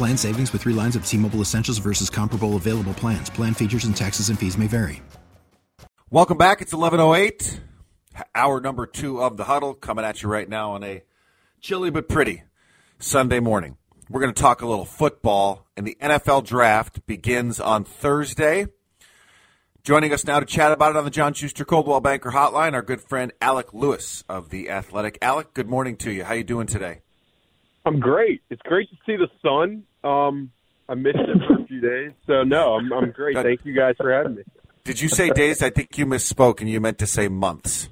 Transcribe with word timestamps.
Plan 0.00 0.16
savings 0.16 0.50
with 0.50 0.62
three 0.62 0.72
lines 0.72 0.96
of 0.96 1.04
T 1.04 1.18
Mobile 1.18 1.42
Essentials 1.42 1.76
versus 1.76 2.08
comparable 2.08 2.56
available 2.56 2.94
plans. 2.94 3.28
Plan 3.28 3.52
features 3.52 3.84
and 3.84 3.94
taxes 3.94 4.30
and 4.30 4.38
fees 4.38 4.56
may 4.56 4.66
vary. 4.66 5.02
Welcome 6.08 6.38
back. 6.38 6.62
It's 6.62 6.72
1108, 6.72 7.60
hour 8.34 8.62
number 8.62 8.86
two 8.86 9.22
of 9.22 9.36
the 9.36 9.44
huddle, 9.44 9.74
coming 9.74 10.02
at 10.06 10.22
you 10.22 10.30
right 10.30 10.48
now 10.48 10.70
on 10.70 10.82
a 10.82 11.02
chilly 11.60 11.90
but 11.90 12.08
pretty 12.08 12.44
Sunday 12.98 13.40
morning. 13.40 13.76
We're 14.08 14.22
going 14.22 14.32
to 14.32 14.40
talk 14.40 14.62
a 14.62 14.66
little 14.66 14.86
football, 14.86 15.66
and 15.76 15.86
the 15.86 15.98
NFL 16.00 16.46
draft 16.46 17.06
begins 17.06 17.60
on 17.60 17.84
Thursday. 17.84 18.68
Joining 19.84 20.14
us 20.14 20.24
now 20.24 20.40
to 20.40 20.46
chat 20.46 20.72
about 20.72 20.92
it 20.92 20.96
on 20.96 21.04
the 21.04 21.10
John 21.10 21.34
Schuster 21.34 21.66
Coldwell 21.66 22.00
Banker 22.00 22.30
Hotline, 22.30 22.72
our 22.72 22.80
good 22.80 23.02
friend 23.02 23.32
Alec 23.42 23.74
Lewis 23.74 24.24
of 24.30 24.48
the 24.48 24.70
Athletic. 24.70 25.18
Alec, 25.20 25.52
good 25.52 25.68
morning 25.68 25.98
to 25.98 26.10
you. 26.10 26.24
How 26.24 26.32
are 26.32 26.36
you 26.36 26.44
doing 26.44 26.66
today? 26.66 27.02
I'm 27.84 28.00
great. 28.00 28.42
It's 28.50 28.62
great 28.62 28.88
to 28.90 28.96
see 29.06 29.16
the 29.16 29.28
sun. 29.42 29.84
Um, 30.04 30.50
I 30.88 30.94
missed 30.94 31.18
it 31.18 31.38
for 31.46 31.62
a 31.62 31.66
few 31.66 31.80
days, 31.80 32.12
so 32.26 32.42
no, 32.42 32.74
I'm 32.74 32.92
I'm 32.92 33.10
great. 33.10 33.36
Thank 33.36 33.64
you 33.64 33.74
guys 33.74 33.94
for 33.96 34.12
having 34.12 34.34
me. 34.36 34.42
Did 34.84 35.00
you 35.00 35.08
say 35.08 35.30
days? 35.30 35.62
I 35.62 35.70
think 35.70 35.96
you 35.98 36.06
misspoke 36.06 36.60
and 36.60 36.68
you 36.68 36.80
meant 36.80 36.98
to 36.98 37.06
say 37.06 37.28
months. 37.28 37.88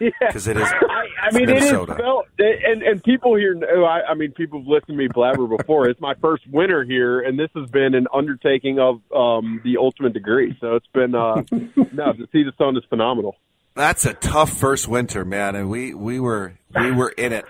Yeah, 0.00 0.10
because 0.20 0.46
it 0.46 0.56
is. 0.56 0.62
I, 0.62 1.06
I 1.22 1.32
mean, 1.32 1.46
Minnesota. 1.46 1.92
it 1.92 1.94
is 1.96 2.00
felt, 2.00 2.26
and 2.38 2.82
and 2.82 3.02
people 3.02 3.34
here 3.34 3.54
know. 3.54 3.84
I, 3.84 4.10
I 4.10 4.14
mean, 4.14 4.32
people 4.32 4.60
have 4.60 4.68
listened 4.68 4.88
to 4.88 4.94
me 4.94 5.08
blabber 5.08 5.46
before. 5.46 5.88
It's 5.88 6.00
my 6.00 6.14
first 6.20 6.46
winter 6.48 6.84
here, 6.84 7.20
and 7.20 7.38
this 7.38 7.50
has 7.56 7.68
been 7.70 7.94
an 7.94 8.06
undertaking 8.14 8.78
of 8.78 9.00
um, 9.12 9.60
the 9.64 9.78
ultimate 9.78 10.12
degree. 10.12 10.56
So 10.60 10.76
it's 10.76 10.86
been 10.92 11.16
uh, 11.16 11.42
no 11.50 12.12
to 12.12 12.28
see 12.30 12.44
the 12.44 12.52
sun 12.58 12.76
is 12.76 12.84
phenomenal. 12.88 13.36
That's 13.74 14.06
a 14.06 14.14
tough 14.14 14.50
first 14.50 14.86
winter, 14.86 15.24
man, 15.24 15.56
and 15.56 15.68
we 15.68 15.94
we 15.94 16.20
were 16.20 16.54
we 16.74 16.92
were 16.92 17.10
in 17.10 17.32
it. 17.32 17.44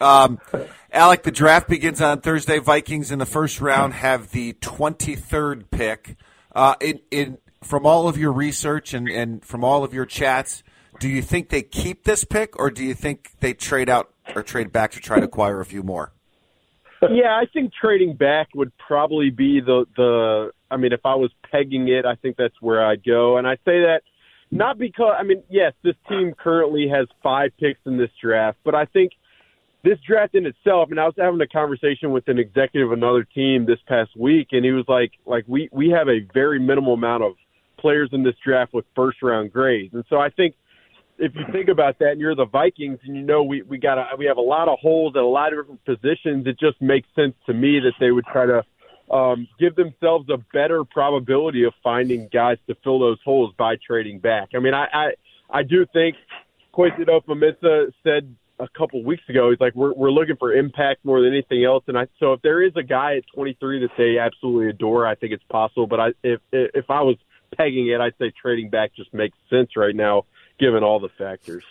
Um, 0.00 0.38
Alec, 0.92 1.22
the 1.22 1.30
draft 1.30 1.68
begins 1.68 2.00
on 2.00 2.20
Thursday. 2.20 2.58
Vikings 2.58 3.10
in 3.10 3.18
the 3.18 3.26
first 3.26 3.60
round 3.60 3.94
have 3.94 4.30
the 4.30 4.54
23rd 4.54 5.70
pick. 5.70 6.16
Uh, 6.52 6.74
from 7.62 7.86
all 7.86 8.08
of 8.08 8.16
your 8.16 8.32
research 8.32 8.94
and, 8.94 9.08
and 9.08 9.44
from 9.44 9.62
all 9.62 9.84
of 9.84 9.94
your 9.94 10.06
chats, 10.06 10.62
do 10.98 11.08
you 11.08 11.22
think 11.22 11.50
they 11.50 11.62
keep 11.62 12.04
this 12.04 12.24
pick 12.24 12.58
or 12.58 12.70
do 12.70 12.84
you 12.84 12.94
think 12.94 13.32
they 13.40 13.54
trade 13.54 13.88
out 13.88 14.12
or 14.34 14.42
trade 14.42 14.72
back 14.72 14.92
to 14.92 15.00
try 15.00 15.18
to 15.18 15.26
acquire 15.26 15.60
a 15.60 15.64
few 15.64 15.82
more? 15.82 16.12
yeah, 17.10 17.30
I 17.30 17.44
think 17.52 17.72
trading 17.72 18.14
back 18.14 18.48
would 18.54 18.72
probably 18.76 19.30
be 19.30 19.60
the 19.60 19.86
the. 19.96 20.52
I 20.70 20.76
mean, 20.76 20.92
if 20.92 21.00
I 21.04 21.14
was 21.14 21.30
pegging 21.50 21.88
it, 21.88 22.04
I 22.04 22.14
think 22.16 22.36
that's 22.36 22.54
where 22.60 22.84
I'd 22.84 23.02
go. 23.02 23.38
And 23.38 23.46
I 23.46 23.54
say 23.64 23.80
that 23.80 24.02
not 24.50 24.78
because 24.78 25.14
I 25.18 25.22
mean, 25.22 25.42
yes, 25.48 25.72
this 25.82 25.94
team 26.08 26.34
currently 26.36 26.88
has 26.88 27.06
five 27.22 27.52
picks 27.58 27.80
in 27.86 27.96
this 27.96 28.10
draft, 28.22 28.58
but 28.64 28.74
I 28.74 28.84
think 28.84 29.12
this 29.82 29.98
draft 30.06 30.34
in 30.34 30.46
itself, 30.46 30.90
and 30.90 31.00
I 31.00 31.06
was 31.06 31.14
having 31.16 31.40
a 31.40 31.46
conversation 31.46 32.10
with 32.10 32.28
an 32.28 32.38
executive 32.38 32.90
of 32.90 32.98
another 32.98 33.24
team 33.24 33.66
this 33.66 33.78
past 33.86 34.10
week, 34.16 34.48
and 34.52 34.64
he 34.64 34.72
was 34.72 34.84
like, 34.88 35.12
like 35.26 35.44
we 35.48 35.68
we 35.72 35.90
have 35.90 36.08
a 36.08 36.20
very 36.34 36.60
minimal 36.60 36.94
amount 36.94 37.24
of 37.24 37.32
players 37.78 38.10
in 38.12 38.22
this 38.22 38.34
draft 38.44 38.74
with 38.74 38.84
first 38.94 39.22
round 39.22 39.52
grades, 39.52 39.94
and 39.94 40.04
so 40.10 40.18
I 40.18 40.30
think 40.30 40.54
if 41.18 41.34
you 41.34 41.44
think 41.52 41.68
about 41.68 41.98
that, 41.98 42.12
and 42.12 42.20
you're 42.20 42.34
the 42.34 42.46
Vikings, 42.46 42.98
and 43.04 43.16
you 43.16 43.22
know 43.22 43.42
we 43.42 43.62
we 43.62 43.78
got 43.78 43.98
a, 43.98 44.16
we 44.18 44.26
have 44.26 44.36
a 44.36 44.42
lot 44.42 44.68
of 44.68 44.78
holes 44.78 45.14
at 45.16 45.22
a 45.22 45.26
lot 45.26 45.52
of 45.52 45.60
different 45.60 45.84
positions, 45.84 46.46
it 46.46 46.58
just 46.58 46.80
makes 46.80 47.08
sense 47.14 47.34
to 47.46 47.54
me 47.54 47.80
that 47.80 47.92
they 48.00 48.10
would 48.10 48.24
try 48.26 48.46
to 48.46 48.62
um, 49.14 49.48
give 49.58 49.76
themselves 49.76 50.28
a 50.30 50.38
better 50.52 50.84
probability 50.84 51.64
of 51.64 51.72
finding 51.82 52.28
guys 52.32 52.58
to 52.68 52.76
fill 52.82 52.98
those 52.98 53.18
holes 53.24 53.52
by 53.58 53.76
trading 53.86 54.18
back. 54.18 54.50
I 54.54 54.58
mean, 54.58 54.74
I 54.74 54.86
I, 54.92 55.10
I 55.50 55.62
do 55.62 55.86
think 55.92 56.16
Kwesi 56.74 57.00
Adofo-Mensah 57.00 57.92
said 58.02 58.34
a 58.60 58.68
couple 58.78 59.02
weeks 59.02 59.22
ago. 59.28 59.50
He's 59.50 59.60
like, 59.60 59.74
we're 59.74 59.92
we're 59.94 60.10
looking 60.10 60.36
for 60.36 60.52
impact 60.52 61.04
more 61.04 61.20
than 61.20 61.32
anything 61.32 61.64
else. 61.64 61.84
And 61.88 61.98
I 61.98 62.06
so 62.18 62.34
if 62.34 62.42
there 62.42 62.62
is 62.62 62.72
a 62.76 62.82
guy 62.82 63.16
at 63.16 63.24
23 63.34 63.80
that 63.80 63.90
they 63.96 64.18
absolutely 64.18 64.70
adore, 64.70 65.06
I 65.06 65.14
think 65.14 65.32
it's 65.32 65.44
possible. 65.50 65.86
But 65.86 66.00
I 66.00 66.08
if 66.22 66.40
if 66.52 66.90
I 66.90 67.00
was 67.02 67.16
pegging 67.56 67.88
it, 67.88 68.00
I'd 68.00 68.14
say 68.18 68.32
trading 68.40 68.70
back 68.70 68.94
just 68.94 69.12
makes 69.12 69.36
sense 69.48 69.70
right 69.76 69.94
now, 69.94 70.26
given 70.58 70.84
all 70.84 71.00
the 71.00 71.08
factors. 71.18 71.64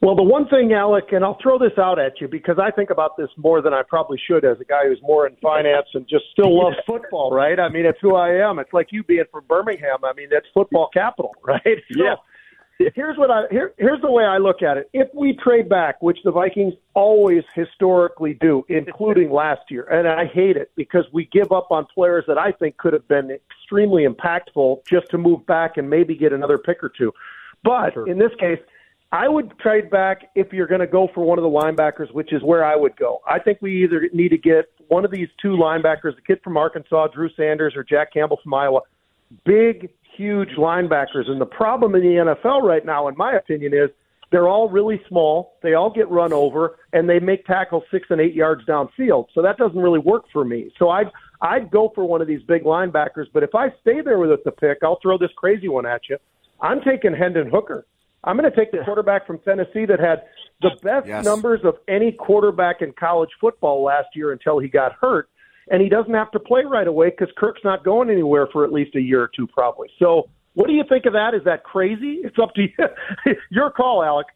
Well, 0.00 0.14
the 0.14 0.22
one 0.22 0.46
thing, 0.48 0.72
Alec, 0.72 1.06
and 1.10 1.24
I'll 1.24 1.38
throw 1.42 1.58
this 1.58 1.76
out 1.76 1.98
at 1.98 2.20
you 2.20 2.28
because 2.28 2.56
I 2.56 2.70
think 2.70 2.90
about 2.90 3.16
this 3.16 3.28
more 3.36 3.60
than 3.60 3.74
I 3.74 3.82
probably 3.82 4.20
should 4.28 4.44
as 4.44 4.60
a 4.60 4.64
guy 4.64 4.86
who's 4.86 5.00
more 5.02 5.26
in 5.26 5.34
finance 5.42 5.88
and 5.92 6.06
just 6.08 6.24
still 6.30 6.56
loves 6.62 6.76
football, 6.86 7.32
right? 7.32 7.58
I 7.58 7.68
mean, 7.68 7.84
it's 7.84 7.98
who 8.00 8.14
I 8.14 8.48
am. 8.48 8.60
It's 8.60 8.72
like 8.72 8.88
you 8.92 9.02
being 9.02 9.24
from 9.32 9.44
Birmingham. 9.48 10.04
I 10.04 10.12
mean, 10.12 10.28
that's 10.30 10.46
football 10.54 10.88
capital, 10.94 11.34
right? 11.42 11.60
So, 11.64 12.04
Yeah. 12.04 12.14
Here's 12.94 13.16
what 13.16 13.30
I 13.30 13.44
here, 13.50 13.74
here's 13.78 14.00
the 14.00 14.10
way 14.10 14.24
I 14.24 14.38
look 14.38 14.62
at 14.62 14.76
it. 14.76 14.88
If 14.92 15.08
we 15.14 15.34
trade 15.34 15.68
back, 15.68 16.00
which 16.00 16.18
the 16.24 16.30
Vikings 16.30 16.74
always 16.94 17.44
historically 17.54 18.34
do, 18.34 18.64
including 18.68 19.30
last 19.32 19.62
year, 19.70 19.84
and 19.84 20.06
I 20.06 20.26
hate 20.26 20.56
it 20.56 20.70
because 20.76 21.04
we 21.12 21.28
give 21.32 21.52
up 21.52 21.70
on 21.70 21.86
players 21.86 22.24
that 22.28 22.38
I 22.38 22.52
think 22.52 22.76
could 22.76 22.92
have 22.92 23.06
been 23.08 23.30
extremely 23.30 24.06
impactful 24.06 24.86
just 24.86 25.08
to 25.10 25.18
move 25.18 25.44
back 25.46 25.76
and 25.76 25.88
maybe 25.88 26.14
get 26.14 26.32
another 26.32 26.58
pick 26.58 26.82
or 26.82 26.88
two. 26.88 27.12
But 27.64 27.96
in 28.06 28.18
this 28.18 28.32
case, 28.38 28.60
I 29.10 29.28
would 29.28 29.58
trade 29.58 29.90
back 29.90 30.30
if 30.34 30.52
you're 30.52 30.66
going 30.66 30.80
to 30.80 30.86
go 30.86 31.08
for 31.14 31.24
one 31.24 31.38
of 31.38 31.42
the 31.42 31.48
linebackers, 31.48 32.12
which 32.12 32.32
is 32.32 32.42
where 32.42 32.64
I 32.64 32.76
would 32.76 32.96
go. 32.96 33.20
I 33.26 33.38
think 33.38 33.58
we 33.62 33.82
either 33.82 34.08
need 34.12 34.28
to 34.30 34.38
get 34.38 34.66
one 34.88 35.04
of 35.04 35.10
these 35.10 35.28
two 35.40 35.56
linebackers, 35.56 36.14
the 36.14 36.22
kid 36.26 36.40
from 36.44 36.56
Arkansas, 36.56 37.08
Drew 37.08 37.30
Sanders, 37.34 37.74
or 37.74 37.82
Jack 37.82 38.12
Campbell 38.12 38.38
from 38.42 38.54
Iowa. 38.54 38.80
Big, 39.44 39.90
huge 40.18 40.50
linebackers. 40.58 41.28
And 41.30 41.40
the 41.40 41.46
problem 41.46 41.94
in 41.94 42.02
the 42.02 42.34
NFL 42.44 42.62
right 42.62 42.84
now, 42.84 43.08
in 43.08 43.16
my 43.16 43.32
opinion, 43.34 43.72
is 43.72 43.88
they're 44.30 44.48
all 44.48 44.68
really 44.68 45.00
small. 45.08 45.54
They 45.62 45.72
all 45.72 45.90
get 45.90 46.10
run 46.10 46.34
over, 46.34 46.78
and 46.92 47.08
they 47.08 47.18
make 47.18 47.46
tackles 47.46 47.84
six 47.90 48.08
and 48.10 48.20
eight 48.20 48.34
yards 48.34 48.62
downfield. 48.66 49.28
So 49.34 49.40
that 49.40 49.56
doesn't 49.56 49.78
really 49.78 50.00
work 50.00 50.24
for 50.32 50.44
me. 50.44 50.70
So 50.78 50.90
I'd 50.90 51.10
I'd 51.40 51.70
go 51.70 51.92
for 51.94 52.04
one 52.04 52.20
of 52.20 52.26
these 52.26 52.42
big 52.42 52.64
linebackers. 52.64 53.26
But 53.32 53.42
if 53.44 53.54
I 53.54 53.68
stay 53.80 54.00
there 54.04 54.18
with 54.18 54.30
the 54.44 54.50
pick, 54.50 54.78
I'll 54.82 54.98
throw 55.00 55.16
this 55.16 55.30
crazy 55.36 55.68
one 55.68 55.86
at 55.86 56.02
you. 56.10 56.18
I'm 56.60 56.80
taking 56.82 57.14
Hendon 57.14 57.48
Hooker. 57.48 57.86
I'm 58.24 58.36
going 58.36 58.50
to 58.50 58.56
take 58.56 58.72
the 58.72 58.78
quarterback 58.84 59.24
from 59.26 59.38
Tennessee 59.38 59.86
that 59.86 60.00
had 60.00 60.24
the 60.60 60.70
best 60.82 61.06
Yes. 61.06 61.24
numbers 61.24 61.60
of 61.62 61.76
any 61.86 62.10
quarterback 62.10 62.82
in 62.82 62.92
college 62.92 63.30
football 63.40 63.84
last 63.84 64.08
year 64.14 64.32
until 64.32 64.58
he 64.58 64.66
got 64.68 64.92
hurt. 65.00 65.28
And 65.70 65.82
he 65.82 65.88
doesn't 65.88 66.14
have 66.14 66.30
to 66.32 66.40
play 66.40 66.62
right 66.64 66.86
away 66.86 67.10
because 67.10 67.28
Kirk's 67.36 67.62
not 67.64 67.84
going 67.84 68.10
anywhere 68.10 68.46
for 68.52 68.64
at 68.64 68.72
least 68.72 68.94
a 68.96 69.00
year 69.00 69.22
or 69.22 69.30
two, 69.34 69.46
probably. 69.46 69.88
So, 69.98 70.28
what 70.54 70.66
do 70.66 70.72
you 70.72 70.82
think 70.88 71.06
of 71.06 71.12
that? 71.12 71.34
Is 71.34 71.44
that 71.44 71.62
crazy? 71.62 72.20
It's 72.24 72.38
up 72.38 72.54
to 72.54 72.62
you. 72.62 73.34
Your 73.50 73.70
call, 73.70 74.02
Alec. 74.02 74.26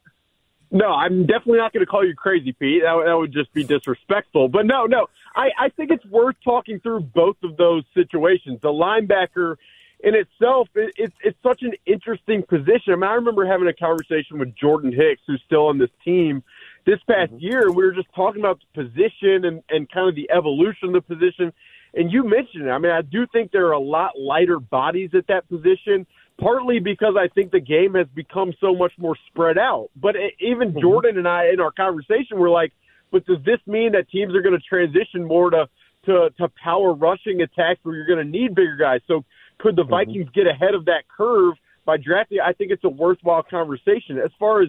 No, 0.71 0.87
I'm 0.87 1.27
definitely 1.27 1.59
not 1.59 1.73
going 1.73 1.85
to 1.85 1.91
call 1.91 2.05
you 2.07 2.15
crazy, 2.15 2.53
Pete. 2.53 2.83
That, 2.83 2.95
would- 2.95 3.07
that 3.07 3.17
would 3.17 3.33
just 3.33 3.53
be 3.53 3.63
disrespectful. 3.65 4.49
But 4.49 4.65
no, 4.67 4.87
no, 4.87 5.07
I, 5.37 5.51
I 5.59 5.69
think 5.69 5.91
it's 5.91 6.05
worth 6.07 6.37
talking 6.45 6.81
through 6.81 7.01
both 7.01 7.37
of 7.43 7.57
those 7.57 7.85
situations. 7.93 8.61
The 8.63 8.69
linebacker 8.69 9.57
in 10.03 10.15
itself, 10.15 10.69
it, 10.75 10.93
it's 10.97 11.15
it's 11.23 11.39
such 11.43 11.63
an 11.63 11.73
interesting 11.87 12.43
position. 12.43 12.93
I 12.93 12.97
mean, 12.97 13.05
I 13.05 13.15
remember 13.15 13.47
having 13.47 13.69
a 13.69 13.73
conversation 13.75 14.39
with 14.39 14.55
Jordan 14.57 14.93
Hicks, 14.93 15.23
who's 15.27 15.43
still 15.47 15.67
on 15.67 15.79
this 15.79 15.91
team, 16.05 16.43
this 16.87 16.99
past 17.09 17.33
mm-hmm. 17.33 17.39
year, 17.41 17.63
and 17.63 17.77
we 17.77 17.85
were 17.85 17.93
just 17.93 18.09
talking 18.15 18.41
about 18.41 18.61
the 18.75 18.85
position 18.85 19.45
and, 19.45 19.63
and 19.71 19.91
kind 19.91 20.09
of 20.09 20.15
the 20.15 20.31
evolution 20.31 20.89
of 20.89 20.93
the 20.93 21.01
position. 21.03 21.53
And 21.95 22.11
you 22.11 22.25
mentioned 22.25 22.67
it. 22.67 22.71
I 22.71 22.79
mean, 22.79 22.93
I 22.93 23.03
do 23.03 23.27
think 23.33 23.53
there 23.53 23.67
are 23.67 23.73
a 23.73 23.81
lot 23.81 24.19
lighter 24.19 24.59
bodies 24.59 25.11
at 25.15 25.27
that 25.29 25.49
position, 25.49 26.07
partly 26.41 26.81
because 26.81 27.15
I 27.19 27.29
think 27.29 27.53
the 27.53 27.61
game 27.61 27.95
has 27.95 28.07
become 28.15 28.53
so 28.61 28.75
much 28.75 28.93
more 28.99 29.17
spread 29.29 29.59
out. 29.59 29.91
But 29.95 30.17
even 30.41 30.71
mm-hmm. 30.71 30.81
Jordan 30.81 31.19
and 31.19 31.29
I, 31.29 31.51
in 31.53 31.61
our 31.61 31.73
conversation, 31.73 32.39
were 32.39 32.51
like, 32.51 32.73
But 33.11 33.27
does 33.27 33.45
this 33.45 33.61
mean 33.67 33.93
that 33.93 34.09
teams 34.11 34.35
are 34.35 34.43
going 34.43 34.59
to 34.59 34.67
transition 34.67 35.25
more 35.25 35.51
to 35.51 35.69
to, 36.07 36.31
to 36.37 36.49
power 36.61 36.93
rushing 36.95 37.43
attacks 37.43 37.79
where 37.85 37.95
you're 37.95 38.07
going 38.07 38.25
to 38.25 38.39
need 38.39 38.57
bigger 38.57 38.77
guys? 38.77 39.01
So 39.07 39.25
could 39.59 39.77
the 39.77 39.83
mm-hmm. 39.83 39.91
Vikings 39.91 40.29
get 40.35 40.47
ahead 40.49 40.75
of 40.75 40.87
that 40.87 41.05
curve 41.17 41.55
by 41.85 41.97
drafting? 41.97 42.39
I 42.45 42.53
think 42.53 42.73
it's 42.73 42.85
a 42.85 42.89
worthwhile 42.89 43.45
conversation. 43.45 44.19
As 44.19 44.33
far 44.39 44.63
as 44.63 44.69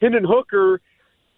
Hendon 0.00 0.24
Hooker, 0.24 0.80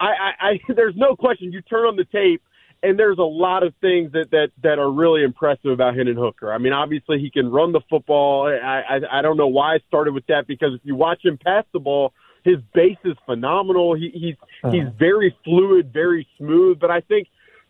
I, 0.00 0.06
I, 0.06 0.32
I 0.40 0.60
there's 0.74 0.96
no 0.96 1.16
question. 1.16 1.52
You 1.52 1.62
turn 1.62 1.86
on 1.86 1.96
the 1.96 2.04
tape, 2.04 2.42
and 2.82 2.98
there's 2.98 3.18
a 3.18 3.22
lot 3.22 3.62
of 3.62 3.74
things 3.80 4.12
that 4.12 4.30
that 4.30 4.48
that 4.62 4.78
are 4.78 4.90
really 4.90 5.22
impressive 5.22 5.70
about 5.70 5.96
Hendon 5.96 6.16
Hooker. 6.16 6.52
I 6.52 6.58
mean, 6.58 6.72
obviously 6.72 7.18
he 7.18 7.30
can 7.30 7.50
run 7.50 7.72
the 7.72 7.80
football. 7.88 8.46
I 8.46 8.82
I, 8.96 9.18
I 9.18 9.22
don't 9.22 9.36
know 9.36 9.48
why 9.48 9.74
I 9.74 9.78
started 9.88 10.14
with 10.14 10.26
that 10.26 10.46
because 10.46 10.74
if 10.74 10.80
you 10.84 10.94
watch 10.94 11.24
him 11.24 11.38
pass 11.38 11.64
the 11.72 11.80
ball, 11.80 12.12
his 12.44 12.56
base 12.74 12.98
is 13.04 13.16
phenomenal. 13.26 13.94
He, 13.94 14.10
he's 14.14 14.36
uh-huh. 14.62 14.70
he's 14.70 14.88
very 14.98 15.36
fluid, 15.44 15.92
very 15.92 16.26
smooth. 16.38 16.78
But 16.78 16.90
I 16.90 17.00
think 17.00 17.28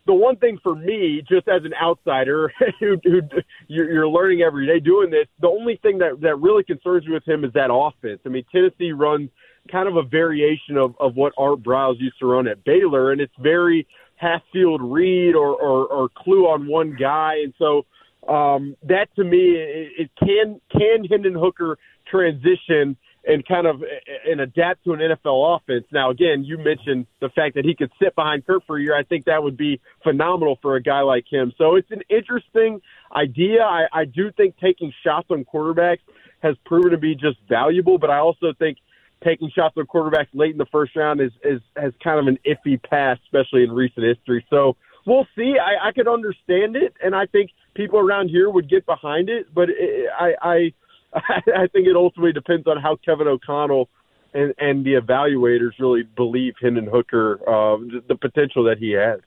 the 0.08 0.14
one 0.14 0.36
thing 0.36 0.58
for 0.62 0.74
me, 0.74 1.22
just 1.28 1.46
as 1.48 1.62
an 1.64 1.74
outsider 1.80 2.50
who, 2.80 2.96
who 3.04 3.20
you're, 3.68 4.08
learning 4.08 4.40
every 4.40 4.66
day 4.66 4.80
doing 4.80 5.10
this, 5.10 5.26
the 5.40 5.46
only 5.46 5.78
thing 5.82 5.98
that 5.98 6.22
that 6.22 6.36
really 6.36 6.64
concerns 6.64 7.06
me 7.06 7.12
with 7.12 7.28
him 7.28 7.44
is 7.44 7.52
that 7.52 7.70
offense. 7.70 8.18
I 8.24 8.30
mean, 8.30 8.44
Tennessee 8.50 8.92
runs 8.92 9.28
kind 9.70 9.86
of 9.86 9.96
a 9.96 10.02
variation 10.02 10.78
of 10.78 10.94
of 10.98 11.14
what 11.14 11.34
Art 11.36 11.62
Briles 11.62 12.00
used 12.00 12.18
to 12.20 12.26
run 12.26 12.48
at 12.48 12.64
Baylor, 12.64 13.12
and 13.12 13.20
it's 13.20 13.34
very 13.38 13.86
half 14.16 14.40
field 14.50 14.80
read 14.82 15.34
or, 15.34 15.54
or 15.54 15.86
or 15.86 16.08
clue 16.16 16.46
on 16.48 16.66
one 16.66 16.96
guy, 16.98 17.34
and 17.44 17.54
so. 17.58 17.84
Um, 18.26 18.76
that 18.82 19.06
to 19.16 19.24
me, 19.24 19.54
it, 19.54 19.92
it 19.96 20.10
can 20.18 20.60
can 20.70 21.04
Hendon 21.04 21.34
Hooker 21.34 21.78
transition 22.10 22.96
and 23.26 23.46
kind 23.46 23.66
of 23.66 23.82
and 24.26 24.40
adapt 24.40 24.84
to 24.84 24.92
an 24.92 25.00
NFL 25.00 25.56
offense. 25.56 25.84
Now, 25.92 26.10
again, 26.10 26.44
you 26.44 26.58
mentioned 26.58 27.06
the 27.20 27.28
fact 27.28 27.54
that 27.56 27.64
he 27.64 27.74
could 27.74 27.90
sit 28.00 28.14
behind 28.14 28.46
Kirk 28.46 28.62
for 28.66 28.78
a 28.78 28.82
year. 28.82 28.96
I 28.96 29.02
think 29.02 29.26
that 29.26 29.42
would 29.42 29.56
be 29.56 29.80
phenomenal 30.02 30.58
for 30.62 30.76
a 30.76 30.82
guy 30.82 31.00
like 31.00 31.24
him. 31.30 31.52
So 31.58 31.76
it's 31.76 31.90
an 31.90 32.02
interesting 32.08 32.80
idea. 33.14 33.62
I, 33.62 33.86
I 33.92 34.04
do 34.04 34.30
think 34.32 34.56
taking 34.58 34.92
shots 35.04 35.28
on 35.30 35.44
quarterbacks 35.44 36.00
has 36.40 36.56
proven 36.64 36.92
to 36.92 36.98
be 36.98 37.14
just 37.14 37.38
valuable, 37.48 37.98
but 37.98 38.10
I 38.10 38.18
also 38.18 38.52
think 38.58 38.78
taking 39.24 39.50
shots 39.50 39.74
on 39.76 39.86
quarterbacks 39.86 40.28
late 40.32 40.52
in 40.52 40.58
the 40.58 40.66
first 40.66 40.94
round 40.94 41.20
is 41.20 41.32
is 41.44 41.60
has 41.76 41.92
kind 42.02 42.18
of 42.18 42.26
an 42.28 42.38
iffy 42.46 42.80
past, 42.82 43.20
especially 43.24 43.64
in 43.64 43.72
recent 43.72 44.06
history. 44.06 44.46
So 44.48 44.76
we'll 45.06 45.26
see. 45.36 45.56
I, 45.58 45.88
I 45.88 45.92
could 45.92 46.08
understand 46.08 46.76
it, 46.76 46.94
and 47.02 47.14
I 47.14 47.26
think 47.26 47.50
people 47.74 47.98
around 47.98 48.28
here 48.28 48.48
would 48.48 48.70
get 48.70 48.86
behind 48.86 49.28
it, 49.28 49.52
but 49.52 49.68
it, 49.70 50.08
I. 50.18 50.34
I 50.40 50.72
I 51.14 51.66
think 51.72 51.86
it 51.86 51.96
ultimately 51.96 52.32
depends 52.32 52.66
on 52.66 52.76
how 52.78 52.96
Kevin 52.96 53.28
O'Connell 53.28 53.88
and, 54.34 54.54
and 54.58 54.84
the 54.84 54.94
evaluators 54.94 55.70
really 55.78 56.02
believe 56.02 56.54
Hendon 56.60 56.86
Hooker, 56.86 57.40
uh, 57.46 57.78
the 58.06 58.16
potential 58.16 58.64
that 58.64 58.78
he 58.78 58.92
has. 58.92 59.20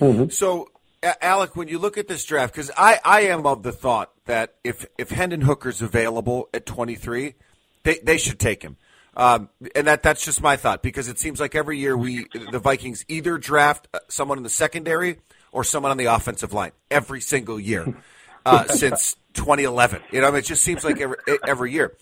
Mm-hmm. 0.00 0.30
So, 0.30 0.70
Alec, 1.20 1.54
when 1.56 1.68
you 1.68 1.78
look 1.78 1.98
at 1.98 2.08
this 2.08 2.24
draft, 2.24 2.54
because 2.54 2.70
I, 2.76 2.98
I 3.04 3.20
am 3.22 3.46
of 3.46 3.62
the 3.62 3.72
thought 3.72 4.10
that 4.24 4.54
if 4.64 4.86
if 4.98 5.10
Hendon 5.10 5.42
Hooker's 5.42 5.82
available 5.82 6.48
at 6.52 6.66
23, 6.66 7.34
they, 7.84 7.98
they 8.02 8.18
should 8.18 8.40
take 8.40 8.62
him. 8.62 8.76
Um, 9.16 9.50
and 9.76 9.86
that 9.86 10.02
that's 10.02 10.24
just 10.24 10.42
my 10.42 10.56
thought 10.56 10.82
because 10.82 11.08
it 11.08 11.20
seems 11.20 11.38
like 11.38 11.54
every 11.54 11.78
year 11.78 11.96
we 11.96 12.26
the 12.50 12.58
Vikings 12.58 13.04
either 13.06 13.38
draft 13.38 13.86
someone 14.08 14.38
in 14.38 14.42
the 14.42 14.50
secondary 14.50 15.18
or 15.52 15.62
someone 15.62 15.92
on 15.92 15.98
the 15.98 16.06
offensive 16.06 16.52
line 16.52 16.72
every 16.90 17.20
single 17.20 17.60
year 17.60 17.94
uh, 18.44 18.66
since 18.68 19.16
2011. 19.34 20.02
You 20.10 20.20
know, 20.20 20.28
I 20.28 20.30
mean, 20.30 20.38
it 20.38 20.46
just 20.46 20.62
seems 20.62 20.84
like 20.84 21.00
every, 21.00 21.16
every 21.46 21.72
year. 21.72 21.96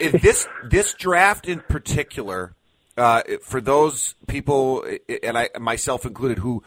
If 0.00 0.22
this 0.22 0.46
this 0.64 0.94
draft 0.94 1.46
in 1.46 1.60
particular, 1.60 2.54
uh, 2.96 3.22
for 3.42 3.60
those 3.60 4.14
people, 4.26 4.84
and 5.22 5.36
I 5.36 5.50
myself 5.58 6.06
included, 6.06 6.38
who 6.38 6.62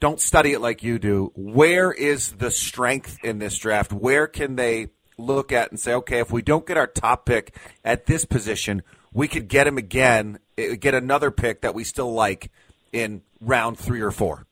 don't 0.00 0.20
study 0.20 0.52
it 0.52 0.60
like 0.60 0.82
you 0.82 0.98
do, 0.98 1.32
where 1.36 1.92
is 1.92 2.32
the 2.32 2.50
strength 2.50 3.18
in 3.22 3.38
this 3.38 3.56
draft? 3.56 3.92
Where 3.92 4.26
can 4.26 4.56
they 4.56 4.88
look 5.16 5.52
at 5.52 5.70
and 5.70 5.80
say, 5.80 5.94
okay, 5.94 6.20
if 6.20 6.30
we 6.30 6.42
don't 6.42 6.66
get 6.66 6.76
our 6.76 6.86
top 6.86 7.24
pick 7.24 7.54
at 7.84 8.06
this 8.06 8.24
position, 8.24 8.82
we 9.12 9.28
could 9.28 9.48
get 9.48 9.66
him 9.66 9.78
again, 9.78 10.38
get 10.56 10.94
another 10.94 11.30
pick 11.30 11.62
that 11.62 11.74
we 11.74 11.84
still 11.84 12.12
like 12.12 12.50
in 12.92 13.22
round 13.40 13.78
three 13.78 14.00
or 14.00 14.10
four? 14.10 14.46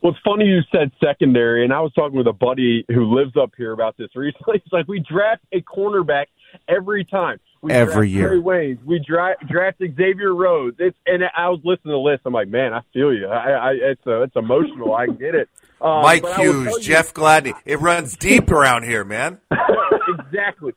Well, 0.00 0.12
it's 0.12 0.20
funny 0.24 0.44
you 0.44 0.60
said 0.70 0.92
secondary, 1.02 1.64
and 1.64 1.72
I 1.72 1.80
was 1.80 1.92
talking 1.92 2.16
with 2.16 2.28
a 2.28 2.32
buddy 2.32 2.84
who 2.88 3.12
lives 3.16 3.32
up 3.36 3.50
here 3.56 3.72
about 3.72 3.96
this 3.96 4.08
recently. 4.14 4.56
It's 4.64 4.72
like 4.72 4.86
we 4.86 5.00
draft 5.00 5.42
a 5.52 5.60
cornerback 5.62 6.26
every 6.68 7.04
time. 7.04 7.40
We 7.62 7.72
every 7.72 8.10
year. 8.10 8.28
Harry 8.28 8.40
Waynes. 8.40 8.84
We 8.84 9.00
draft, 9.04 9.46
draft 9.48 9.78
Xavier 9.78 10.34
Rhodes. 10.34 10.76
It's 10.78 10.96
and 11.06 11.22
I 11.36 11.48
was 11.48 11.60
listening 11.64 11.90
to 11.90 11.96
the 11.96 11.98
list. 11.98 12.22
I'm 12.24 12.32
like, 12.32 12.48
man, 12.48 12.72
I 12.72 12.82
feel 12.92 13.12
you. 13.12 13.26
I, 13.26 13.50
I 13.50 13.70
it's 13.72 14.06
a, 14.06 14.22
it's 14.22 14.36
emotional. 14.36 14.94
I 14.94 15.06
get 15.06 15.34
it. 15.34 15.48
Um, 15.80 16.02
Mike 16.02 16.26
Hughes, 16.34 16.76
Jeff 16.84 17.14
Gladney. 17.14 17.52
It 17.64 17.80
runs 17.80 18.16
deep 18.16 18.50
around 18.50 18.82
here, 18.82 19.04
man. 19.04 19.38
exactly. 20.08 20.72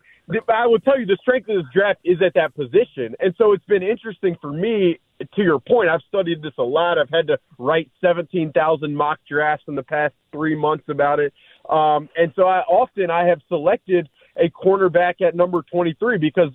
I 0.50 0.68
will 0.68 0.80
tell 0.80 1.00
you 1.00 1.06
the 1.06 1.18
strength 1.22 1.50
of 1.50 1.58
this 1.58 1.74
draft 1.74 2.00
is 2.04 2.18
at 2.26 2.34
that 2.36 2.56
position, 2.56 3.16
and 3.20 3.34
so 3.38 3.54
it's 3.54 3.66
been 3.66 3.84
interesting 3.84 4.36
for 4.42 4.52
me 4.52 5.00
to 5.36 5.42
your 5.42 5.60
point, 5.60 5.90
I've 5.90 6.02
studied 6.08 6.42
this 6.42 6.54
a 6.58 6.64
lot. 6.64 6.98
I've 6.98 7.10
had 7.10 7.28
to 7.28 7.38
write 7.58 7.92
17,000 8.02 8.96
mock 8.96 9.20
drafts 9.30 9.66
in 9.68 9.76
the 9.76 9.84
past 9.84 10.14
three 10.32 10.56
months 10.56 10.86
about 10.90 11.20
it. 11.20 11.34
Um, 11.70 12.10
and 12.18 12.34
so 12.36 12.44
I 12.44 12.60
often 12.62 13.12
I 13.12 13.26
have 13.28 13.40
selected 13.48 14.10
a 14.38 14.50
cornerback 14.50 15.22
at 15.22 15.36
number 15.36 15.64
23 15.72 16.18
because 16.18 16.52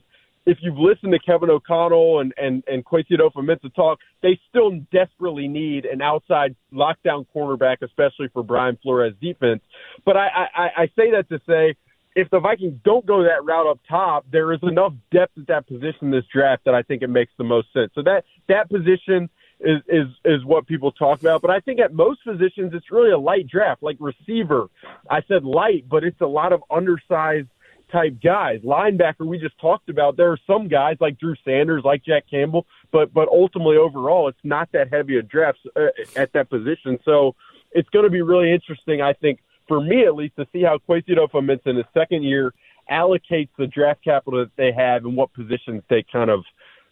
if 0.46 0.58
you've 0.60 0.78
listened 0.78 1.12
to 1.12 1.18
Kevin 1.18 1.50
O'Connell 1.50 2.20
and, 2.20 2.32
and, 2.36 2.62
and 2.68 2.84
Kwesi 2.84 3.12
Adofo-Mensah 3.12 3.74
talk, 3.74 3.98
they 4.22 4.38
still 4.48 4.78
desperately 4.92 5.48
need 5.48 5.84
an 5.84 6.00
outside 6.00 6.54
lockdown 6.72 7.26
cornerback, 7.34 7.78
especially 7.82 8.28
for 8.32 8.44
Brian 8.44 8.78
Flores 8.82 9.14
defense. 9.20 9.60
But 10.04 10.16
I, 10.16 10.28
I, 10.54 10.68
I 10.76 10.86
say 10.96 11.10
that 11.12 11.28
to 11.30 11.40
say 11.48 11.74
if 12.16 12.30
the 12.30 12.40
Vikings 12.40 12.80
don't 12.82 13.04
go 13.04 13.22
that 13.24 13.44
route 13.44 13.66
up 13.66 13.78
top, 13.86 14.24
there 14.32 14.50
is 14.52 14.58
enough 14.62 14.94
depth 15.12 15.36
at 15.36 15.46
that 15.48 15.68
position 15.68 16.10
this 16.10 16.24
draft 16.32 16.64
that 16.64 16.74
I 16.74 16.82
think 16.82 17.02
it 17.02 17.10
makes 17.10 17.30
the 17.36 17.44
most 17.44 17.70
sense. 17.74 17.92
So 17.94 18.02
that 18.02 18.24
that 18.48 18.70
position 18.70 19.28
is 19.60 19.82
is 19.86 20.06
is 20.24 20.44
what 20.44 20.66
people 20.66 20.90
talk 20.92 21.20
about. 21.20 21.42
But 21.42 21.50
I 21.50 21.60
think 21.60 21.78
at 21.78 21.92
most 21.92 22.24
positions 22.24 22.72
it's 22.74 22.90
really 22.90 23.10
a 23.10 23.18
light 23.18 23.46
draft. 23.46 23.82
Like 23.82 23.98
receiver, 24.00 24.68
I 25.10 25.20
said 25.28 25.44
light, 25.44 25.88
but 25.88 26.04
it's 26.04 26.20
a 26.22 26.26
lot 26.26 26.54
of 26.54 26.64
undersized 26.70 27.48
type 27.92 28.16
guys. 28.24 28.60
Linebacker, 28.62 29.26
we 29.26 29.38
just 29.38 29.58
talked 29.60 29.90
about. 29.90 30.16
There 30.16 30.32
are 30.32 30.40
some 30.46 30.68
guys 30.68 30.96
like 31.00 31.18
Drew 31.18 31.34
Sanders, 31.44 31.82
like 31.84 32.02
Jack 32.02 32.24
Campbell, 32.30 32.66
but 32.92 33.12
but 33.12 33.28
ultimately 33.28 33.76
overall, 33.76 34.28
it's 34.28 34.38
not 34.42 34.72
that 34.72 34.90
heavy 34.90 35.18
a 35.18 35.22
draft 35.22 35.58
uh, 35.76 35.88
at 36.16 36.32
that 36.32 36.48
position. 36.48 36.98
So 37.04 37.34
it's 37.72 37.90
going 37.90 38.04
to 38.04 38.10
be 38.10 38.22
really 38.22 38.50
interesting, 38.50 39.02
I 39.02 39.12
think, 39.12 39.40
for 39.68 39.80
me 39.80 40.04
at 40.04 40.14
least, 40.14 40.36
to 40.36 40.46
see 40.52 40.62
how 40.62 40.78
Kwesi 40.88 41.10
Adofo-Mensah 41.10 41.66
in 41.66 41.76
his 41.76 41.86
second 41.94 42.22
year 42.22 42.52
allocates 42.90 43.50
the 43.58 43.66
draft 43.66 44.02
capital 44.04 44.40
that 44.40 44.50
they 44.56 44.72
have 44.72 45.04
and 45.04 45.16
what 45.16 45.32
positions 45.32 45.82
they 45.90 46.04
kind 46.12 46.30
of 46.30 46.44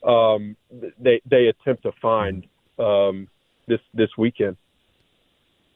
um, 0.06 0.56
they 0.98 1.20
they 1.28 1.46
attempt 1.46 1.82
to 1.84 1.92
find 2.02 2.46
um, 2.78 3.28
this 3.66 3.80
this 3.94 4.10
weekend. 4.18 4.56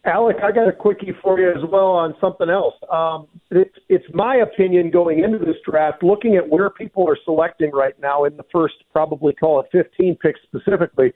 Alec, 0.04 0.37
I 0.42 0.52
got 0.52 0.68
a 0.68 0.72
quickie 0.72 1.12
for 1.22 1.38
you 1.38 1.50
as 1.50 1.68
well 1.70 1.88
on 1.88 2.14
something 2.20 2.49
else. 2.49 2.75
Um, 2.90 3.26
it's, 3.50 3.75
it's 3.88 4.06
my 4.14 4.37
opinion 4.37 4.90
going 4.90 5.22
into 5.22 5.38
this 5.38 5.56
draft, 5.68 6.02
looking 6.02 6.37
at 6.37 6.49
where 6.49 6.70
people 6.70 7.06
are 7.08 7.18
selecting 7.25 7.72
right 7.72 7.99
now 8.00 8.25
in 8.25 8.37
the 8.37 8.44
first, 8.50 8.76
probably 8.92 9.34
call 9.34 9.61
it 9.61 9.66
15 9.72 10.16
picks 10.16 10.40
specifically. 10.44 11.12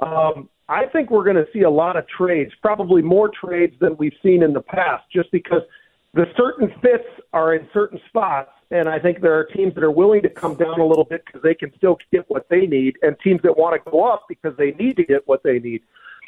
Um, 0.00 0.48
I 0.68 0.86
think 0.86 1.10
we're 1.10 1.24
going 1.24 1.36
to 1.36 1.46
see 1.52 1.62
a 1.62 1.70
lot 1.70 1.96
of 1.96 2.06
trades, 2.08 2.52
probably 2.60 3.02
more 3.02 3.30
trades 3.30 3.74
than 3.80 3.96
we've 3.98 4.16
seen 4.22 4.42
in 4.42 4.52
the 4.52 4.60
past, 4.60 5.04
just 5.12 5.30
because 5.30 5.62
the 6.14 6.24
certain 6.36 6.68
fits 6.82 7.04
are 7.32 7.54
in 7.54 7.68
certain 7.72 8.00
spots. 8.08 8.50
And 8.70 8.88
I 8.88 8.98
think 8.98 9.20
there 9.20 9.38
are 9.38 9.44
teams 9.44 9.74
that 9.74 9.84
are 9.84 9.92
willing 9.92 10.22
to 10.22 10.28
come 10.28 10.56
down 10.56 10.80
a 10.80 10.84
little 10.84 11.04
bit 11.04 11.24
because 11.24 11.42
they 11.42 11.54
can 11.54 11.72
still 11.76 11.98
get 12.10 12.24
what 12.28 12.48
they 12.48 12.66
need, 12.66 12.96
and 13.02 13.16
teams 13.22 13.40
that 13.42 13.56
want 13.56 13.80
to 13.80 13.90
go 13.90 14.04
up 14.04 14.24
because 14.28 14.56
they 14.58 14.72
need 14.72 14.96
to 14.96 15.04
get 15.04 15.26
what 15.26 15.42
they 15.44 15.60
need. 15.60 15.82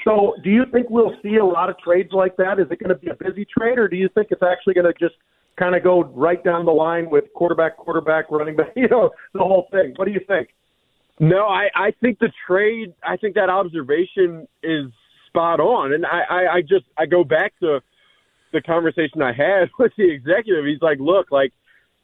So, 0.04 0.36
do 0.44 0.50
you 0.50 0.64
think 0.72 0.88
we'll 0.88 1.16
see 1.22 1.36
a 1.36 1.44
lot 1.44 1.68
of 1.68 1.76
trades 1.78 2.10
like 2.12 2.36
that? 2.36 2.60
Is 2.60 2.66
it 2.70 2.78
going 2.78 2.90
to 2.90 2.94
be 2.94 3.08
a 3.08 3.16
busy 3.16 3.44
trade, 3.44 3.78
or 3.78 3.88
do 3.88 3.96
you 3.96 4.08
think 4.14 4.28
it's 4.30 4.42
actually 4.42 4.74
going 4.74 4.86
to 4.86 4.92
just 4.92 5.16
kind 5.58 5.74
of 5.74 5.82
go 5.82 6.04
right 6.04 6.42
down 6.44 6.64
the 6.64 6.72
line 6.72 7.10
with 7.10 7.24
quarterback, 7.34 7.76
quarterback, 7.76 8.30
running 8.30 8.54
back, 8.54 8.72
you 8.76 8.86
know, 8.88 9.10
the 9.34 9.40
whole 9.40 9.66
thing? 9.72 9.94
What 9.96 10.04
do 10.04 10.12
you 10.12 10.20
think? 10.28 10.50
No, 11.20 11.46
I, 11.46 11.68
I 11.74 11.90
think 12.00 12.18
the 12.18 12.30
trade. 12.46 12.94
I 13.02 13.16
think 13.16 13.34
that 13.34 13.50
observation 13.50 14.46
is 14.62 14.86
spot 15.26 15.60
on, 15.60 15.92
and 15.92 16.06
I, 16.06 16.20
I, 16.28 16.54
I 16.54 16.60
just 16.60 16.84
I 16.96 17.06
go 17.06 17.24
back 17.24 17.52
to 17.60 17.80
the 18.52 18.62
conversation 18.62 19.20
I 19.22 19.32
had 19.32 19.70
with 19.78 19.92
the 19.96 20.10
executive. 20.10 20.64
He's 20.64 20.82
like, 20.82 20.98
look, 21.00 21.30
like 21.30 21.52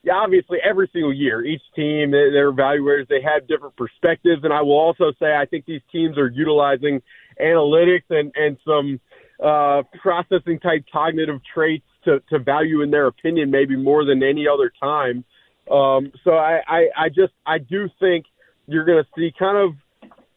yeah, 0.05 0.15
obviously 0.15 0.59
every 0.63 0.89
single 0.93 1.15
year, 1.15 1.43
each 1.43 1.63
team, 1.75 2.11
their 2.11 2.53
evaluators, 2.53 3.09
they 3.09 3.23
have 3.23 3.49
different 3.49 3.75
perspectives. 3.77 4.45
And 4.45 4.53
I 4.53 4.61
will 4.61 4.79
also 4.79 5.13
say, 5.19 5.35
I 5.35 5.47
think 5.47 5.65
these 5.65 5.81
teams 5.91 6.19
are 6.19 6.29
utilizing 6.29 7.01
analytics 7.41 8.05
and, 8.11 8.31
and 8.37 8.59
some 8.67 9.01
uh, 9.43 9.83
processing 10.03 10.61
type 10.61 10.85
cognitive 10.93 11.41
traits 11.53 11.87
to, 12.05 12.21
to 12.29 12.39
value 12.39 12.83
in 12.83 12.91
their 12.91 13.07
opinion, 13.07 13.51
maybe 13.51 13.77
more 13.77 14.05
than 14.05 14.23
any 14.23 14.47
other 14.47 14.71
time. 14.79 15.25
Um, 15.71 16.13
so 16.23 16.33
I, 16.33 16.61
I, 16.69 16.89
I 16.97 17.09
just, 17.09 17.33
I 17.47 17.57
do 17.57 17.89
think 17.99 18.27
you're 18.67 18.85
going 18.85 19.03
to 19.03 19.09
see 19.17 19.33
kind 19.39 19.57
of 19.57 19.75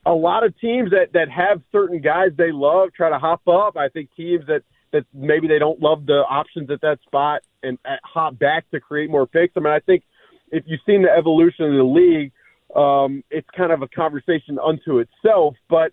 a 0.05 0.13
lot 0.13 0.45
of 0.45 0.57
teams 0.59 0.91
that 0.91 1.13
that 1.13 1.29
have 1.29 1.61
certain 1.71 2.01
guys 2.01 2.29
they 2.37 2.51
love 2.51 2.89
try 2.93 3.09
to 3.09 3.19
hop 3.19 3.47
up. 3.47 3.77
I 3.77 3.89
think 3.89 4.09
teams 4.15 4.45
that 4.47 4.61
that 4.93 5.05
maybe 5.13 5.47
they 5.47 5.59
don't 5.59 5.81
love 5.81 6.05
the 6.05 6.23
options 6.29 6.69
at 6.71 6.81
that 6.81 6.99
spot 7.05 7.41
and 7.61 7.77
uh, 7.85 7.95
hop 8.03 8.39
back 8.39 8.69
to 8.71 8.79
create 8.79 9.09
more 9.09 9.27
picks. 9.27 9.53
I 9.57 9.59
mean, 9.59 9.73
I 9.73 9.79
think 9.79 10.03
if 10.49 10.63
you've 10.65 10.79
seen 10.85 11.01
the 11.01 11.09
evolution 11.11 11.65
of 11.65 11.73
the 11.73 11.83
league, 11.83 12.31
um, 12.73 13.23
it's 13.29 13.47
kind 13.55 13.73
of 13.73 13.81
a 13.81 13.87
conversation 13.87 14.57
unto 14.63 14.99
itself. 14.99 15.55
But 15.69 15.91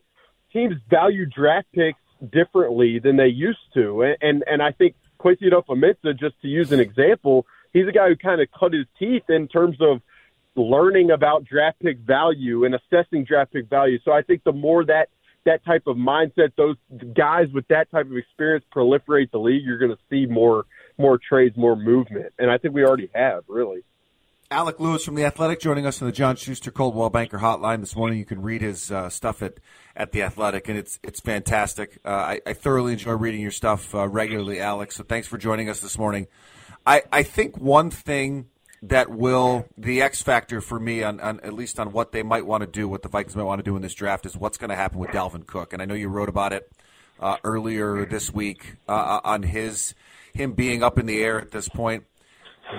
teams 0.53 0.77
value 0.89 1.27
draft 1.27 1.67
picks 1.75 1.99
differently 2.33 3.01
than 3.01 3.17
they 3.17 3.27
used 3.27 3.59
to, 3.75 4.03
and 4.03 4.17
and, 4.21 4.45
and 4.47 4.63
I 4.63 4.71
think 4.71 4.95
Kwesi 5.21 5.45
Adofo-Mensah, 5.51 6.19
just 6.19 6.41
to 6.43 6.49
use 6.49 6.71
an 6.71 6.81
example, 6.81 7.47
he's 7.73 7.89
a 7.89 7.93
guy 7.93 8.09
who 8.09 8.17
kind 8.17 8.41
of 8.41 8.49
cut 8.59 8.75
his 8.75 8.87
teeth 8.99 9.25
in 9.29 9.49
terms 9.49 9.79
of 9.81 10.03
learning 10.57 11.11
about 11.11 11.45
draft 11.45 11.81
pick 11.81 11.99
value 11.99 12.65
and 12.65 12.75
assessing 12.75 13.25
draft 13.25 13.53
pick 13.53 13.69
value. 13.69 13.99
So 14.05 14.13
I 14.13 14.23
think 14.23 14.45
the 14.45 14.53
more 14.53 14.85
that 14.85 15.09
that 15.45 15.65
type 15.65 15.87
of 15.87 15.97
mindset, 15.97 16.53
those 16.57 16.77
guys 17.15 17.49
with 17.53 17.69
that 17.69 17.91
type 17.91 18.07
of 18.07 18.17
experience 18.17 18.65
proliferate 18.75 19.31
the 19.31 19.39
league, 19.39 19.63
you're 19.65 19.79
going 19.79 19.91
to 19.91 19.99
see 20.11 20.27
more 20.27 20.65
more 20.97 21.19
trades, 21.19 21.57
more 21.57 21.77
movement, 21.77 22.33
and 22.39 22.51
I 22.51 22.59
think 22.59 22.75
we 22.75 22.85
already 22.85 23.11
have 23.15 23.45
really. 23.49 23.83
Alec 24.51 24.79
Lewis 24.79 25.05
from 25.05 25.17
the 25.17 25.25
Athletic 25.25 25.59
joining 25.59 25.87
us 25.87 26.01
on 26.01 26.07
the 26.07 26.13
John 26.13 26.37
Schuster 26.37 26.71
Coldwell 26.71 27.11
Banker 27.11 27.39
Hotline 27.39 27.81
this 27.81 27.97
morning. 27.97 28.19
You 28.19 28.25
can 28.25 28.43
read 28.43 28.63
his 28.63 28.93
uh, 28.93 29.09
stuff 29.09 29.43
at, 29.43 29.55
at 29.97 30.13
the 30.13 30.23
Athletic, 30.23 30.69
and 30.69 30.79
it's 30.79 31.01
it's 31.03 31.19
fantastic. 31.21 31.99
Uh, 32.05 32.11
I, 32.11 32.41
I, 32.47 32.53
thoroughly 32.53 32.93
enjoy 32.93 33.13
reading 33.13 33.41
your 33.41 33.51
stuff 33.51 33.95
uh, 33.95 34.07
regularly, 34.07 34.61
Alex. 34.61 34.97
So 34.97 35.03
thanks 35.03 35.27
for 35.27 35.39
joining 35.39 35.69
us 35.69 35.81
this 35.81 35.99
morning. 35.99 36.29
I, 36.87 37.03
I 37.11 37.23
think 37.23 37.59
one 37.59 37.91
thing 37.91 38.47
that 38.89 39.11
will 39.11 39.67
the 39.79 40.03
X 40.03 40.21
factor 40.23 40.61
for 40.61 40.79
me 40.79 41.03
on, 41.03 41.19
on, 41.21 41.41
at 41.41 41.55
least 41.55 41.81
on 41.81 41.93
what 41.93 42.13
they 42.13 42.23
might 42.23 42.47
want 42.47 42.61
to 42.61 42.67
do, 42.67 42.87
what 42.87 43.03
the 43.03 43.09
Vikings 43.09 43.35
might 43.35 43.45
want 43.45 43.59
to 43.59 43.63
do 43.63 43.77
in 43.77 43.83
this 43.83 43.95
draft 43.95 44.27
is 44.27 44.37
what's 44.37 44.59
going 44.59 44.71
to 44.71 44.77
happen 44.77 44.99
with 44.99 45.11
Dalvin 45.11 45.47
Cook. 45.47 45.73
And 45.73 45.81
I 45.81 45.87
know 45.87 45.95
you 45.95 46.09
wrote 46.09 46.29
about 46.29 46.53
it 46.53 46.71
uh, 47.19 47.39
earlier 47.45 48.05
this 48.05 48.33
week 48.33 48.77
uh, 48.89 48.93
uh, 48.93 49.21
on 49.25 49.43
his 49.43 49.95
him 50.35 50.53
being 50.53 50.83
up 50.83 50.99
in 50.99 51.07
the 51.07 51.23
air 51.23 51.41
at 51.41 51.51
this 51.51 51.69
point. 51.69 52.05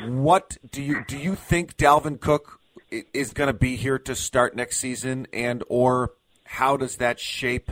What 0.07 0.57
do 0.69 0.81
you 0.81 1.03
do? 1.07 1.17
You 1.17 1.35
think 1.35 1.77
Dalvin 1.77 2.19
Cook 2.19 2.59
is 2.91 3.33
going 3.33 3.47
to 3.47 3.53
be 3.53 3.75
here 3.75 3.97
to 3.99 4.15
start 4.15 4.55
next 4.55 4.77
season, 4.77 5.27
and 5.33 5.63
or 5.69 6.13
how 6.43 6.77
does 6.77 6.97
that 6.97 7.19
shape? 7.19 7.71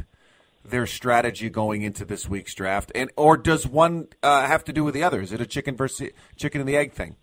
their 0.66 0.88
strategy 0.88 1.50
going 1.50 1.82
into 1.82 2.06
this 2.06 2.30
week's 2.30 2.56
draft, 2.56 2.90
and 2.96 3.12
or 3.18 3.36
does 3.36 3.68
one 3.68 4.08
uh, 4.24 4.48
have 4.48 4.64
to 4.64 4.72
do 4.72 4.86
with 4.86 4.94
the 4.94 5.04
other? 5.04 5.20
Is 5.20 5.34
it 5.34 5.42
a 5.42 5.46
chicken 5.46 5.76
versus 5.76 6.12
chicken 6.38 6.62
and 6.62 6.70
the 6.70 6.78
egg 6.78 6.94
thing? 6.94 7.18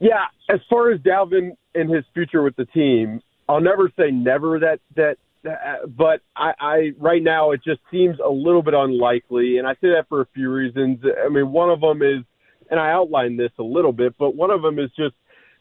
Yeah, 0.00 0.24
as 0.48 0.60
far 0.68 0.90
as 0.90 1.00
Dalvin 1.00 1.50
and 1.74 1.90
his 1.90 2.04
future 2.14 2.42
with 2.42 2.56
the 2.56 2.64
team, 2.66 3.20
I'll 3.48 3.60
never 3.60 3.92
say 3.98 4.10
never 4.10 4.58
that 4.60 4.80
that, 4.96 5.18
that 5.44 5.96
but 5.96 6.22
I, 6.34 6.52
I 6.58 6.92
right 6.98 7.22
now 7.22 7.50
it 7.50 7.60
just 7.62 7.80
seems 7.90 8.16
a 8.24 8.30
little 8.30 8.62
bit 8.62 8.74
unlikely, 8.74 9.58
and 9.58 9.66
I 9.66 9.74
say 9.74 9.90
that 9.90 10.06
for 10.08 10.22
a 10.22 10.26
few 10.34 10.50
reasons. 10.50 11.00
I 11.04 11.28
mean, 11.28 11.52
one 11.52 11.68
of 11.68 11.80
them 11.82 12.00
is, 12.00 12.24
and 12.70 12.80
I 12.80 12.90
outlined 12.90 13.38
this 13.38 13.52
a 13.58 13.62
little 13.62 13.92
bit, 13.92 14.14
but 14.18 14.34
one 14.34 14.50
of 14.50 14.62
them 14.62 14.78
is 14.78 14.90
just 14.96 15.14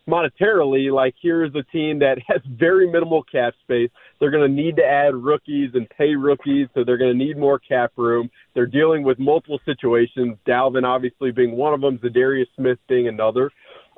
monetarily, 0.07 0.91
like 0.91 1.15
here's 1.21 1.53
a 1.55 1.63
team 1.71 1.99
that 1.99 2.17
has 2.27 2.41
very 2.47 2.89
minimal 2.89 3.23
cap 3.23 3.53
space. 3.61 3.89
They're 4.19 4.31
going 4.31 4.49
to 4.49 4.61
need 4.61 4.77
to 4.77 4.85
add 4.85 5.15
rookies 5.15 5.71
and 5.73 5.87
pay 5.89 6.15
rookies, 6.15 6.67
so 6.73 6.83
they're 6.85 6.97
going 6.97 7.17
to 7.17 7.25
need 7.25 7.37
more 7.37 7.59
cap 7.59 7.91
room. 7.97 8.29
They're 8.53 8.65
dealing 8.65 9.03
with 9.03 9.19
multiple 9.19 9.59
situations. 9.65 10.37
Dalvin 10.47 10.83
obviously 10.83 11.31
being 11.31 11.55
one 11.55 11.73
of 11.73 11.81
them, 11.81 11.97
Za'Darius 11.99 12.47
Smith 12.55 12.79
being 12.87 13.07
another. 13.07 13.51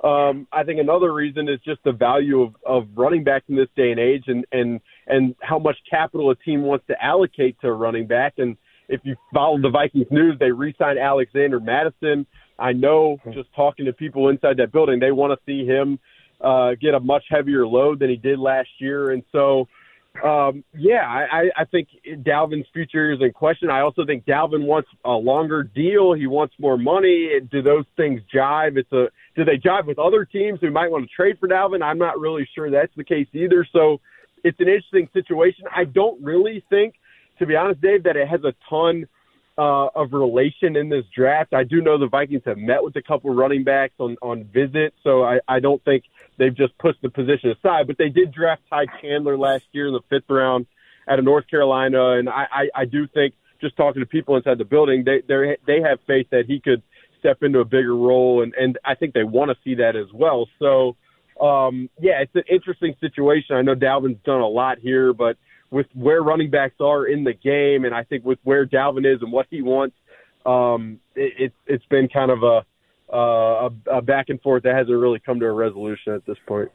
Um, 0.03 0.48
I 0.51 0.63
think 0.63 0.79
another 0.79 1.13
reason 1.13 1.48
is 1.48 1.60
just 1.63 1.84
the 1.84 1.91
value 1.91 2.41
of, 2.41 2.55
of 2.65 2.88
running 2.96 3.24
back 3.24 3.43
in 3.48 3.55
this 3.55 3.67
day 3.75 3.91
and 3.91 4.00
age, 4.00 4.24
and 4.27 4.46
and 4.51 4.81
and 5.08 5.36
how 5.41 5.60
much 5.60 5.77
capital 5.89 6.31
a 6.31 6.36
team 6.36 6.63
wants 6.63 6.86
to 6.88 6.96
allocate 7.03 7.60
to 7.62 7.67
a 7.67 7.74
running 7.74 8.08
back. 8.08 8.34
And 8.38 8.58
if 8.89 9.01
you 9.03 9.15
follow 9.34 9.62
the 9.62 9.70
Vikings 9.70 10.08
news, 10.10 10.38
they 10.39 10.51
re-signed 10.51 10.98
Alexander 10.98 11.60
Mattison. 11.60 12.25
I 12.58 12.74
know 12.74 13.17
just 13.34 13.53
talking 13.55 13.86
to 13.86 13.93
people 13.93 14.29
inside 14.29 14.58
that 14.58 14.72
building, 14.72 15.00
they 15.00 15.12
want 15.12 15.38
to 15.38 15.46
see 15.46 15.65
him 15.65 16.00
uh, 16.41 16.72
get 16.81 16.93
a 16.93 17.00
much 17.00 17.24
heavier 17.29 17.65
load 17.67 18.00
than 18.00 18.10
he 18.10 18.17
did 18.17 18.39
last 18.39 18.70
year, 18.79 19.12
and 19.12 19.24
so 19.31 19.67
um, 20.24 20.63
yeah, 20.77 21.03
I, 21.08 21.50
I 21.58 21.65
think 21.65 21.88
Dalvin's 22.06 22.68
future 22.74 23.13
is 23.13 23.20
in 23.22 23.32
question. 23.32 23.70
I 23.70 23.80
also 23.80 24.06
think 24.06 24.25
Dalvin 24.25 24.65
wants 24.65 24.89
a 25.06 25.12
longer 25.12 25.63
deal. 25.63 26.13
He 26.13 26.27
wants 26.27 26.53
more 26.60 26.77
money. 26.77 27.39
Do 27.50 27.62
those 27.62 27.86
things 27.96 28.22
jive? 28.34 28.77
It's 28.77 28.91
a 28.91 29.08
do 29.36 29.46
they 29.46 29.58
jive 29.58 29.86
with 29.88 29.98
other 29.98 30.25
teams 30.25 30.60
who 30.60 30.70
might 30.70 30.91
want 30.91 31.10
to 31.10 31.15
trade 31.15 31.38
for 31.39 31.48
Dalvin? 31.48 31.82
I'm 31.82 31.98
not 31.98 32.20
really 32.20 32.48
sure 32.53 32.70
that's 32.70 32.94
the 32.98 33.06
case 33.06 33.27
either. 33.34 33.65
So 33.72 34.01
it's 34.44 34.60
an 34.60 34.68
interesting 34.68 35.08
situation. 35.13 35.65
I 35.74 35.86
don't 35.86 36.22
really 36.22 36.63
think, 36.70 36.96
to 37.39 37.46
be 37.46 37.56
honest, 37.56 37.82
Dave, 37.82 38.03
that 38.03 38.18
it 38.18 38.27
has 38.27 38.44
a 38.44 38.53
ton 38.70 39.08
uh, 39.62 39.89
of 39.94 40.12
relation 40.12 40.75
in 40.75 40.89
this 40.89 41.06
draft. 41.15 41.53
I 41.53 41.63
do 41.63 41.82
know 41.82 42.00
the 42.00 42.08
Vikings 42.08 42.41
have 42.48 42.58
met 42.58 42.84
with 42.84 42.96
a 42.96 43.01
couple 43.03 43.32
running 43.32 43.63
backs 43.63 43.94
on 44.00 44.18
on 44.20 44.46
visit, 44.46 44.96
so 45.03 45.24
I, 45.24 45.39
I 45.48 45.60
don't 45.60 45.84
think 45.86 46.03
they've 46.39 46.56
just 46.56 46.75
pushed 46.80 47.00
the 47.03 47.10
position 47.10 47.51
aside. 47.51 47.86
But 47.86 48.00
they 48.00 48.10
did 48.10 48.34
draft 48.34 48.63
Ty 48.72 48.86
Chandler 49.01 49.38
last 49.38 49.65
year 49.72 49.88
in 49.88 49.94
the 49.94 50.01
fifth 50.10 50.30
round 50.30 50.65
out 51.08 51.20
of 51.20 51.25
North 51.25 51.48
Carolina, 51.48 52.13
and 52.13 52.27
I, 52.27 52.48
I, 52.51 52.70
I 52.82 52.86
do 52.86 53.08
think 53.08 53.36
just 53.60 53.77
talking 53.77 54.01
to 54.01 54.08
people 54.08 54.36
inside 54.36 54.58
the 54.58 54.65
building, 54.65 55.03
they 55.06 55.22
they 55.27 55.58
they 55.68 55.82
have 55.88 56.00
faith 56.08 56.25
that 56.32 56.46
he 56.48 56.60
could 56.60 56.82
step 57.20 57.44
into 57.44 57.60
a 57.60 57.65
bigger 57.65 57.96
role, 57.96 58.41
and 58.41 58.56
and 58.56 58.80
I 58.84 58.96
think 58.96 59.13
they 59.13 59.24
want 59.24 59.51
to 59.51 59.58
see 59.63 59.75
that 59.75 59.96
as 59.96 60.12
well. 60.12 60.48
So, 60.58 60.96
um, 61.39 61.88
yeah, 62.00 62.22
it's 62.22 62.34
an 62.34 62.46
interesting 62.50 62.96
situation. 63.00 63.56
I 63.56 63.62
know 63.62 63.75
Dalvin's 63.75 64.24
done 64.25 64.41
a 64.41 64.48
lot 64.48 64.80
here, 64.80 65.13
but 65.13 65.38
with 65.72 65.88
where 65.94 66.22
running 66.22 66.51
backs 66.51 66.75
are 66.80 67.06
in 67.06 67.24
the 67.24 67.34
game, 67.34 67.86
and 67.86 67.96
I 67.96 68.04
think 68.04 68.24
with 68.25 68.40
where 68.44 68.66
Dalvin 68.66 69.06
is 69.06 69.22
and 69.22 69.32
what 69.32 69.48
he 69.50 69.62
wants, 69.62 69.96
um, 70.46 71.00
it, 71.16 71.34
it's 71.40 71.56
it's 71.66 71.86
been 71.86 72.08
kind 72.10 72.30
of 72.30 72.44
a, 72.44 72.66
uh, 73.12 73.70
a 73.70 73.98
a 73.98 74.01
back 74.01 74.25
and 74.30 74.40
forth 74.42 74.63
that 74.63 74.75
hasn't 74.75 74.96
really 74.96 75.20
come 75.20 75.40
to 75.40 75.46
a 75.46 75.51
resolution 75.51 76.13
at 76.13 76.25
this 76.25 76.38
point. 76.46 76.70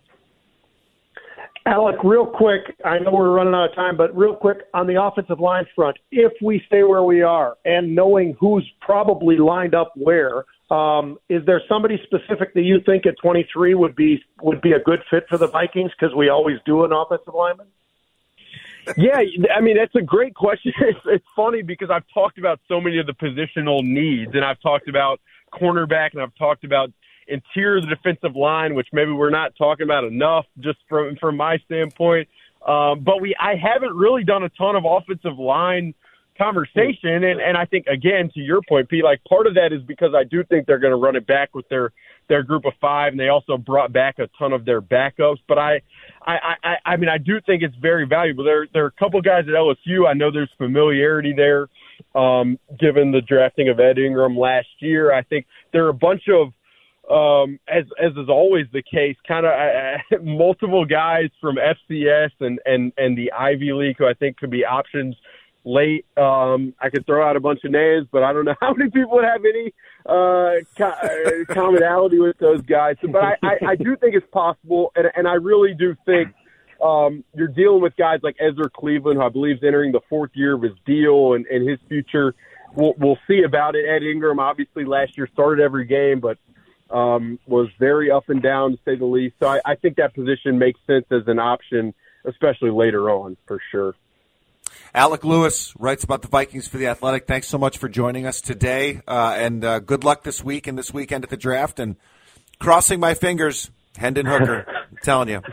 Alec, 1.67 1.97
real 2.05 2.27
quick, 2.27 2.77
I 2.85 3.01
know 3.01 3.11
we're 3.11 3.33
running 3.33 3.53
out 3.53 3.71
of 3.71 3.75
time, 3.75 3.97
but 3.97 4.17
real 4.17 4.37
quick 4.37 4.59
on 4.73 4.87
the 4.87 5.03
offensive 5.03 5.41
line 5.41 5.67
front, 5.75 5.97
if 6.13 6.33
we 6.41 6.63
stay 6.69 6.85
where 6.85 7.03
we 7.03 7.23
are 7.23 7.57
and 7.65 7.93
knowing 7.93 8.37
who's 8.39 8.65
probably 8.81 9.37
lined 9.37 9.75
up 9.75 9.93
where, 9.97 10.45
um, 10.71 11.19
is 11.29 11.45
there 11.45 11.61
somebody 11.69 12.01
specific 12.05 12.55
that 12.55 12.63
you 12.63 12.81
think 12.87 13.05
at 13.05 13.15
23 13.21 13.75
would 13.75 13.97
be 13.97 14.23
would 14.43 14.61
be 14.61 14.73
a 14.73 14.79
good 14.79 15.01
fit 15.11 15.25
for 15.29 15.39
the 15.39 15.49
Vikings 15.49 15.91
because 15.99 16.15
we 16.15 16.29
always 16.29 16.59
do 16.67 16.85
an 16.85 16.93
offensive 16.93 17.35
lineman? 17.35 17.67
Yeah, 18.97 19.21
I 19.55 19.61
mean 19.61 19.77
that's 19.77 19.95
a 19.95 20.03
great 20.03 20.35
question. 20.35 20.73
It's, 20.81 20.99
it's 21.07 21.25
funny 21.35 21.63
because 21.63 21.91
I've 21.91 22.05
talked 22.13 22.39
about 22.39 22.61
so 22.69 22.81
many 22.81 22.99
of 22.99 23.07
the 23.07 23.13
positional 23.13 23.83
needs, 23.83 24.33
and 24.35 24.45
I've 24.45 24.61
talked 24.61 24.89
about 24.89 25.21
cornerback, 25.53 26.13
and 26.13 26.23
I've 26.23 26.35
talked 26.37 26.65
about 26.65 26.91
interior 27.29 27.81
the 27.81 27.89
defensive 27.89 28.37
line, 28.37 28.75
which 28.75 28.89
maybe 28.93 29.11
we're 29.13 29.31
not 29.31 29.55
talking 29.57 29.85
about 29.85 30.05
enough, 30.05 30.47
just 30.61 30.79
from 30.89 31.17
from 31.17 31.37
my 31.37 31.59
standpoint. 31.65 32.29
Um, 32.67 33.01
but 33.05 33.21
we, 33.21 33.35
I 33.39 33.55
haven't 33.55 33.95
really 33.95 34.25
done 34.25 34.43
a 34.43 34.49
ton 34.51 34.77
of 34.77 34.85
offensive 34.85 35.39
line 35.39 35.95
conversation, 36.39 37.25
and 37.25 37.41
and 37.41 37.57
I 37.57 37.65
think 37.65 37.87
again 37.87 38.31
to 38.35 38.41
your 38.41 38.61
point, 38.69 38.89
Pete, 38.89 39.05
like 39.05 39.23
part 39.25 39.47
of 39.47 39.55
that 39.55 39.73
is 39.73 39.83
because 39.83 40.15
I 40.15 40.25
do 40.25 40.45
think 40.45 40.67
they're 40.67 40.79
going 40.79 40.93
to 40.93 40.97
run 40.97 41.17
it 41.17 41.27
back 41.27 41.55
with 41.55 41.69
their 41.69 41.93
their 42.29 42.43
group 42.43 42.65
of 42.65 42.73
five, 42.81 43.13
and 43.13 43.21
they 43.21 43.29
also 43.29 43.57
brought 43.57 43.93
back 43.93 44.19
a 44.19 44.29
ton 44.39 44.53
of 44.53 44.65
their 44.65 44.83
backups. 44.83 45.39
But 45.49 45.59
I, 45.59 45.81
I, 46.27 46.55
I, 46.63 46.75
I 46.85 46.97
mean, 46.97 47.09
I 47.09 47.19
do 47.19 47.41
think 47.45 47.63
it's 47.63 47.77
very 47.77 48.07
valuable. 48.07 48.45
There, 48.45 48.67
there 48.73 48.85
are 48.85 48.89
a 48.89 48.99
couple 48.99 49.21
guys 49.23 49.45
at 49.49 49.55
LSU. 49.55 50.09
I 50.09 50.15
know 50.15 50.31
there's 50.31 50.51
familiarity 50.59 51.35
there, 51.37 51.69
um, 52.15 52.59
given 52.79 53.13
the 53.13 53.21
drafting 53.21 53.69
of 53.69 53.81
Ed 53.81 53.99
Ingram 53.99 54.37
last 54.37 54.69
year. 54.81 55.13
I 55.13 55.23
think 55.23 55.47
there 55.73 55.85
are 55.87 55.91
a 55.91 55.95
bunch 55.95 56.23
of 56.29 56.53
um, 57.11 57.61
as 57.69 57.85
as 58.03 58.13
is 58.17 58.29
always 58.29 58.67
the 58.73 58.83
case, 58.83 59.17
kind 59.29 59.47
of 59.47 59.53
uh, 59.53 60.19
multiple 60.23 60.85
guys 60.85 61.31
from 61.41 61.57
FCS 61.57 62.31
and 62.41 62.59
and 62.67 62.93
and 62.97 63.17
the 63.17 63.31
Ivy 63.33 63.73
League 63.73 63.97
who 63.99 64.07
I 64.07 64.15
think 64.15 64.39
could 64.39 64.51
be 64.51 64.65
options 64.65 65.15
late. 65.67 66.07
Um, 66.17 66.73
I 66.81 66.89
could 66.89 67.05
throw 67.05 67.29
out 67.29 67.37
a 67.37 67.41
bunch 67.41 67.65
of 67.65 67.73
names, 67.73 68.07
but 68.11 68.23
I 68.23 68.33
don't 68.33 68.47
know 68.47 68.55
how 68.61 68.73
many 68.73 68.91
people 68.91 69.17
would 69.17 69.25
have 69.25 69.43
any 69.45 69.75
uh, 70.09 70.83
uh, 70.83 71.53
commonality 71.53 72.19
with 72.19 72.39
those 72.39 72.63
guys. 72.63 72.97
But 73.03 73.23
I, 73.23 73.37
I, 73.43 73.59
I 73.71 73.77
do 73.77 73.97
think 73.97 74.15
it's 74.15 74.27
possible, 74.33 74.93
and 74.97 75.09
and 75.15 75.29
I 75.29 75.35
really 75.35 75.75
do 75.75 75.95
think. 76.07 76.29
Um, 76.79 77.25
you're 77.35 77.49
dealing 77.49 77.81
with 77.81 77.97
guys 77.97 78.21
like 78.23 78.37
Ezra 78.39 78.69
Cleveland, 78.69 79.19
who 79.19 79.25
I 79.25 79.31
believe 79.31 79.57
is 79.57 79.65
entering 79.65 79.93
the 79.93 80.03
fourth 80.11 80.33
year 80.35 80.57
of 80.57 80.63
his 80.63 80.75
deal, 80.85 81.33
and, 81.33 81.47
and 81.47 81.67
his 81.67 81.79
future. 81.89 82.35
We'll, 82.75 82.93
we'll 82.99 83.19
see 83.27 83.45
about 83.45 83.77
it. 83.77 83.87
Ed 83.89 84.03
Ingram, 84.03 84.39
obviously, 84.39 84.85
last 84.85 85.17
year 85.17 85.27
started 85.33 85.65
every 85.65 85.87
game, 85.87 86.21
but 86.21 86.37
um, 86.91 87.39
was 87.47 87.69
very 87.79 88.11
up 88.11 88.29
and 88.29 88.43
down 88.43 88.73
to 88.73 88.79
say 88.85 88.95
the 88.95 89.07
least. 89.07 89.37
So 89.41 89.49
I, 89.49 89.61
I 89.65 89.75
think 89.75 89.97
that 89.97 90.15
position 90.15 90.59
makes 90.59 90.79
sense 90.87 91.07
as 91.11 91.23
an 91.29 91.39
option, 91.39 91.95
especially 92.27 92.71
later 92.71 93.09
on 93.09 93.39
for 93.47 93.59
sure. 93.71 93.95
Alec 94.95 95.25
Lewis 95.25 95.75
writes 95.79 96.05
about 96.05 96.23
the 96.23 96.29
Vikings 96.29 96.69
for 96.69 96.79
the 96.79 96.87
Athletic. 96.89 97.27
Thanks 97.27 97.49
so 97.49 97.59
much 97.59 97.79
for 97.79 97.89
joining 97.89 98.27
us 98.27 98.41
today, 98.41 99.01
uh, 99.07 99.35
and 99.39 99.65
uh, 99.65 99.79
good 99.81 100.05
luck 100.05 100.23
this 100.23 100.43
week 100.43 100.67
and 100.67 100.79
this 100.79 100.93
weekend 100.93 101.25
at 101.25 101.31
the 101.31 101.37
draft. 101.37 101.79
And 101.79 101.97
crossing 102.59 103.01
my 103.01 103.15
fingers, 103.15 103.71
Hendon 103.97 104.27
Hooker, 104.27 104.67
I'm 104.69 104.97
telling 105.03 105.29
you. 105.29 105.41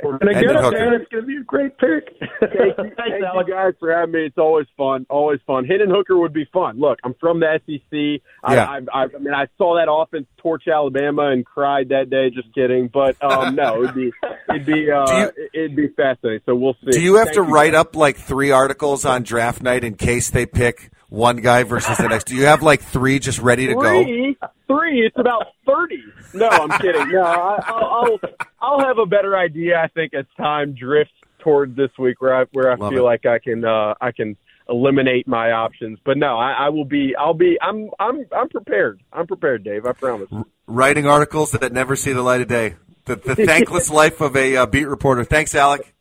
We're 0.00 0.16
gonna 0.18 0.32
Hendon 0.32 0.54
get 0.54 0.62
Hooker. 0.64 0.78
Man, 0.78 0.94
it's 0.94 1.10
gonna 1.10 1.26
be 1.26 1.36
a 1.36 1.42
great 1.42 1.76
pick. 1.76 2.16
Thank 2.40 2.78
you, 2.78 2.94
thank 2.96 3.48
you 3.48 3.52
guys 3.52 3.74
for 3.80 3.92
having 3.92 4.12
me. 4.12 4.24
It's 4.26 4.38
always 4.38 4.66
fun. 4.76 5.04
Always 5.10 5.40
fun. 5.46 5.64
Hendon 5.66 5.90
Hooker 5.90 6.16
would 6.16 6.32
be 6.32 6.46
fun. 6.52 6.78
Look, 6.78 6.98
I'm 7.04 7.14
from 7.20 7.40
the 7.40 7.60
SEC. 7.66 8.22
I, 8.44 8.54
Yeah. 8.54 8.64
I, 8.66 8.76
I, 8.94 9.02
I 9.04 9.18
mean, 9.18 9.34
I 9.34 9.48
saw 9.58 9.74
that 9.76 9.90
offense 9.90 10.26
torch 10.38 10.62
Alabama 10.68 11.30
and 11.30 11.44
cried 11.44 11.88
that 11.90 12.08
day. 12.10 12.30
Just 12.30 12.54
kidding, 12.54 12.88
but 12.88 13.22
um, 13.22 13.54
no, 13.56 13.82
it'd 13.82 13.94
be 13.96 14.12
it'd 14.48 14.64
be 14.64 14.90
uh, 14.90 15.04
Do 15.06 15.14
you- 15.36 15.47
it'd 15.58 15.76
be 15.76 15.88
fascinating. 15.88 16.40
So 16.46 16.54
we'll 16.54 16.74
see. 16.84 16.92
Do 16.92 17.00
you 17.00 17.16
have 17.16 17.26
Thank 17.28 17.36
to 17.36 17.42
write 17.42 17.74
up 17.74 17.96
like 17.96 18.16
three 18.16 18.50
articles 18.50 19.04
on 19.04 19.22
draft 19.22 19.62
night 19.62 19.84
in 19.84 19.94
case 19.94 20.30
they 20.30 20.46
pick 20.46 20.90
one 21.08 21.36
guy 21.36 21.62
versus 21.64 21.96
the 21.96 22.08
next? 22.08 22.24
Do 22.24 22.36
you 22.36 22.46
have 22.46 22.62
like 22.62 22.82
three 22.82 23.18
just 23.18 23.38
ready 23.38 23.66
to 23.66 23.74
go? 23.74 24.02
Three, 24.04 24.36
three. 24.66 25.06
It's 25.06 25.18
about 25.18 25.46
thirty. 25.66 26.02
No, 26.34 26.48
I'm 26.48 26.70
kidding. 26.80 27.08
No, 27.10 27.22
I, 27.22 27.62
I'll, 27.66 27.84
I'll 27.84 28.18
I'll 28.60 28.86
have 28.86 28.98
a 28.98 29.06
better 29.06 29.36
idea. 29.36 29.78
I 29.80 29.88
think 29.88 30.14
as 30.14 30.26
time 30.36 30.74
drifts 30.74 31.14
toward 31.40 31.76
this 31.76 31.90
week, 31.98 32.20
where 32.20 32.34
I 32.34 32.44
where 32.52 32.70
I 32.70 32.74
Love 32.74 32.92
feel 32.92 33.02
it. 33.02 33.04
like 33.04 33.26
I 33.26 33.38
can 33.38 33.64
uh, 33.64 33.94
I 34.00 34.12
can 34.12 34.36
eliminate 34.68 35.26
my 35.26 35.52
options. 35.52 35.98
But 36.04 36.18
no, 36.18 36.36
I, 36.36 36.66
I 36.66 36.68
will 36.68 36.84
be. 36.84 37.14
I'll 37.18 37.34
be. 37.34 37.56
I'm 37.62 37.90
I'm 37.98 38.26
I'm 38.36 38.48
prepared. 38.48 39.00
I'm 39.12 39.26
prepared, 39.26 39.64
Dave. 39.64 39.86
I 39.86 39.92
promise. 39.92 40.28
Writing 40.66 41.06
articles 41.06 41.52
that 41.52 41.72
never 41.72 41.96
see 41.96 42.12
the 42.12 42.22
light 42.22 42.42
of 42.42 42.48
day. 42.48 42.74
The, 43.08 43.16
the 43.16 43.46
thankless 43.46 43.90
life 43.90 44.20
of 44.20 44.36
a 44.36 44.56
uh, 44.56 44.66
beat 44.66 44.84
reporter. 44.84 45.24
Thanks, 45.24 45.54
Alec. 45.54 45.94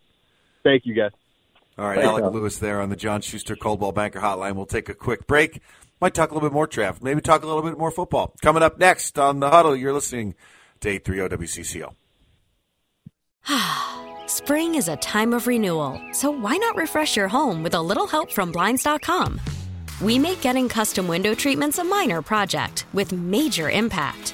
Thank 0.63 0.85
you, 0.85 0.93
guys. 0.93 1.11
All 1.77 1.85
right, 1.85 1.95
Thanks, 1.95 2.07
Alec 2.07 2.23
Al. 2.25 2.31
Lewis 2.31 2.57
there 2.57 2.81
on 2.81 2.89
the 2.89 2.95
John 2.95 3.21
Schuster 3.21 3.55
Coldwell 3.55 3.93
Banker 3.93 4.19
Hotline. 4.19 4.55
We'll 4.55 4.65
take 4.65 4.89
a 4.89 4.93
quick 4.93 5.25
break. 5.27 5.61
Might 6.01 6.13
talk 6.13 6.31
a 6.31 6.33
little 6.33 6.47
bit 6.47 6.53
more 6.53 6.67
draft. 6.67 7.01
Maybe 7.01 7.21
talk 7.21 7.43
a 7.43 7.47
little 7.47 7.61
bit 7.61 7.77
more 7.77 7.91
football. 7.91 8.33
Coming 8.41 8.61
up 8.61 8.77
next 8.77 9.17
on 9.17 9.39
the 9.39 9.49
Huddle, 9.49 9.75
you're 9.75 9.93
listening 9.93 10.35
to 10.81 10.89
830 10.89 11.45
WCCO. 11.45 11.93
Spring 14.29 14.75
is 14.75 14.89
a 14.89 14.97
time 14.97 15.33
of 15.33 15.47
renewal, 15.47 16.01
so 16.11 16.29
why 16.29 16.57
not 16.57 16.75
refresh 16.75 17.15
your 17.15 17.29
home 17.29 17.63
with 17.63 17.73
a 17.73 17.81
little 17.81 18.05
help 18.05 18.31
from 18.31 18.51
Blinds.com? 18.51 19.39
We 20.01 20.19
make 20.19 20.41
getting 20.41 20.67
custom 20.67 21.07
window 21.07 21.33
treatments 21.33 21.79
a 21.79 21.83
minor 21.83 22.21
project 22.21 22.85
with 22.93 23.13
major 23.13 23.69
impact. 23.69 24.33